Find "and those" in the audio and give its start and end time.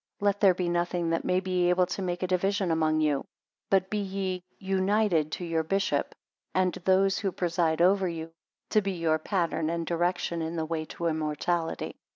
6.55-7.19